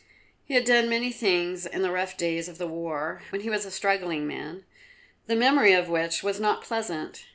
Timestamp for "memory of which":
5.35-6.23